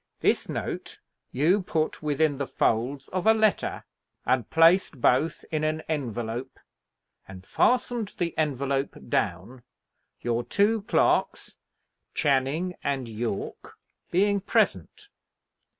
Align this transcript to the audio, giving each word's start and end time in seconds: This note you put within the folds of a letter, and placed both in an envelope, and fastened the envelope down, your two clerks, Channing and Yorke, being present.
This 0.21 0.49
note 0.49 0.99
you 1.31 1.61
put 1.61 2.01
within 2.01 2.39
the 2.39 2.47
folds 2.47 3.07
of 3.09 3.27
a 3.27 3.35
letter, 3.35 3.83
and 4.25 4.49
placed 4.49 4.99
both 4.99 5.45
in 5.51 5.63
an 5.63 5.81
envelope, 5.81 6.59
and 7.27 7.45
fastened 7.45 8.15
the 8.17 8.35
envelope 8.35 8.97
down, 9.09 9.61
your 10.19 10.43
two 10.43 10.81
clerks, 10.81 11.55
Channing 12.15 12.73
and 12.83 13.07
Yorke, 13.07 13.77
being 14.09 14.39
present. 14.41 15.09